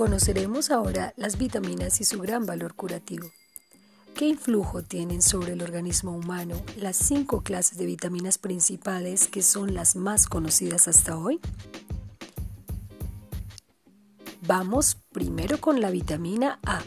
[0.00, 3.28] Conoceremos ahora las vitaminas y su gran valor curativo.
[4.14, 9.74] ¿Qué influjo tienen sobre el organismo humano las cinco clases de vitaminas principales que son
[9.74, 11.38] las más conocidas hasta hoy?
[14.40, 16.80] Vamos primero con la vitamina A,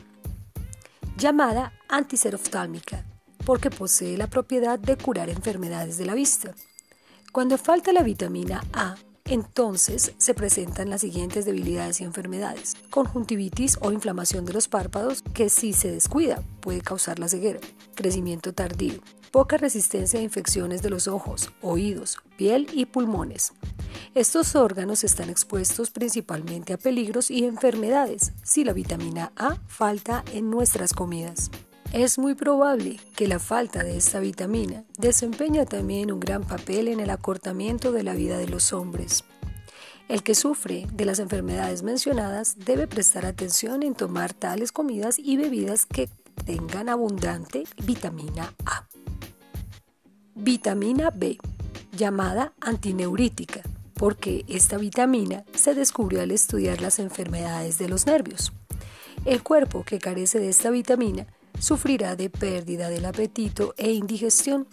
[1.15, 3.05] llamada antiseroftálmica,
[3.45, 6.55] porque posee la propiedad de curar enfermedades de la vista.
[7.31, 8.95] Cuando falta la vitamina A,
[9.25, 12.75] entonces se presentan las siguientes debilidades y enfermedades.
[12.89, 17.59] Conjuntivitis o inflamación de los párpados que si se descuida puede causar la ceguera.
[17.95, 18.99] Crecimiento tardío.
[19.31, 23.53] Poca resistencia a infecciones de los ojos, oídos, piel y pulmones.
[24.13, 30.51] Estos órganos están expuestos principalmente a peligros y enfermedades si la vitamina A falta en
[30.51, 31.49] nuestras comidas.
[31.93, 36.99] Es muy probable que la falta de esta vitamina desempeña también un gran papel en
[36.99, 39.23] el acortamiento de la vida de los hombres.
[40.09, 45.37] El que sufre de las enfermedades mencionadas debe prestar atención en tomar tales comidas y
[45.37, 46.09] bebidas que
[46.45, 48.87] tengan abundante vitamina A.
[50.33, 51.37] Vitamina B,
[51.95, 53.61] llamada antineurítica,
[53.93, 58.51] porque esta vitamina se descubrió al estudiar las enfermedades de los nervios.
[59.25, 61.27] El cuerpo que carece de esta vitamina
[61.59, 64.67] sufrirá de pérdida del apetito e indigestión.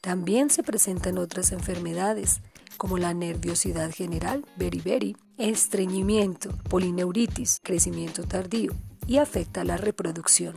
[0.00, 2.40] También se presentan otras enfermedades
[2.76, 8.72] como la nerviosidad general, beriberi, estreñimiento, polineuritis, crecimiento tardío
[9.06, 10.54] y afecta la reproducción.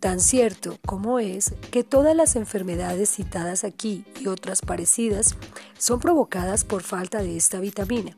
[0.00, 5.36] Tan cierto como es que todas las enfermedades citadas aquí y otras parecidas
[5.78, 8.16] son provocadas por falta de esta vitamina.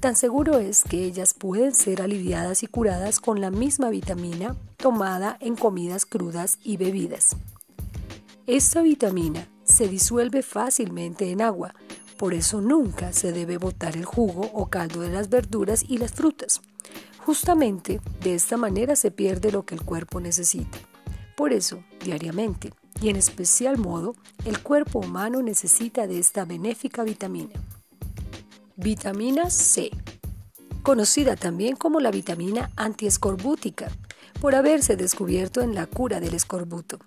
[0.00, 5.36] Tan seguro es que ellas pueden ser aliviadas y curadas con la misma vitamina tomada
[5.40, 7.36] en comidas crudas y bebidas.
[8.46, 11.74] Esta vitamina se disuelve fácilmente en agua,
[12.16, 16.12] por eso nunca se debe botar el jugo o caldo de las verduras y las
[16.12, 16.60] frutas.
[17.18, 20.78] Justamente de esta manera se pierde lo que el cuerpo necesita.
[21.36, 22.72] Por eso, diariamente,
[23.02, 24.14] y en especial modo,
[24.44, 27.54] el cuerpo humano necesita de esta benéfica vitamina.
[28.76, 29.90] Vitamina C,
[30.86, 33.90] conocida también como la vitamina antiescorbútica,
[34.40, 37.00] por haberse descubierto en la cura del escorbuto.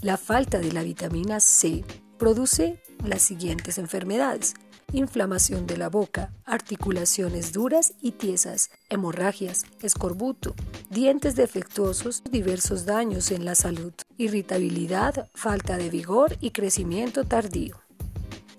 [0.00, 1.84] La falta de la vitamina C
[2.16, 4.54] produce las siguientes enfermedades.
[4.94, 10.54] Inflamación de la boca, articulaciones duras y tiesas, hemorragias, escorbuto,
[10.88, 17.76] dientes defectuosos, diversos daños en la salud, irritabilidad, falta de vigor y crecimiento tardío.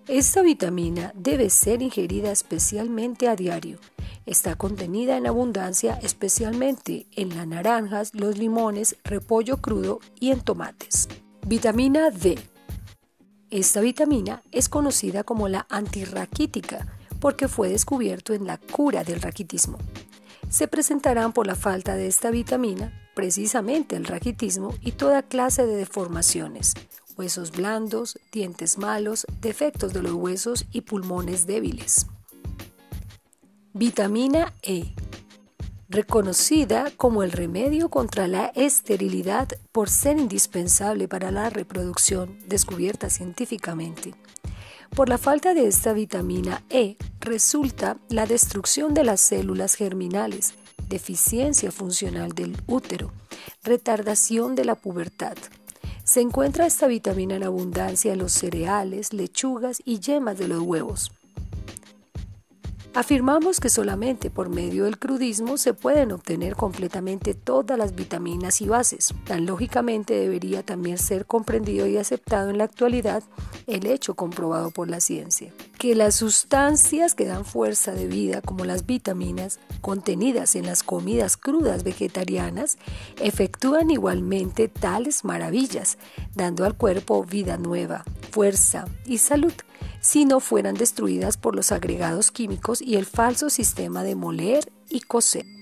[0.08, 3.80] Esta vitamina debe ser ingerida especialmente a diario.
[4.26, 11.08] Está contenida en abundancia especialmente en las naranjas, los limones, repollo crudo y en tomates.
[11.46, 12.40] Vitamina D.
[13.52, 16.88] Esta vitamina es conocida como la antirraquítica
[17.20, 19.78] porque fue descubierto en la cura del raquitismo.
[20.50, 25.76] Se presentarán por la falta de esta vitamina precisamente el raquitismo y toda clase de
[25.76, 26.74] deformaciones,
[27.16, 32.08] huesos blandos, dientes malos, defectos de los huesos y pulmones débiles.
[33.78, 34.86] Vitamina E,
[35.90, 44.14] reconocida como el remedio contra la esterilidad por ser indispensable para la reproducción, descubierta científicamente.
[44.96, 50.54] Por la falta de esta vitamina E resulta la destrucción de las células germinales,
[50.88, 53.12] deficiencia funcional del útero,
[53.62, 55.36] retardación de la pubertad,
[56.06, 61.12] se encuentra esta vitamina en abundancia en los cereales, lechugas y yemas de los huevos.
[62.96, 68.70] Afirmamos que solamente por medio del crudismo se pueden obtener completamente todas las vitaminas y
[68.70, 69.14] bases.
[69.26, 73.22] Tan lógicamente debería también ser comprendido y aceptado en la actualidad
[73.68, 78.64] el hecho comprobado por la ciencia, que las sustancias que dan fuerza de vida como
[78.64, 82.78] las vitaminas contenidas en las comidas crudas vegetarianas
[83.20, 85.98] efectúan igualmente tales maravillas,
[86.34, 89.52] dando al cuerpo vida nueva, fuerza y salud
[90.06, 95.02] si no fueran destruidas por los agregados químicos y el falso sistema de moler y
[95.02, 95.55] coser.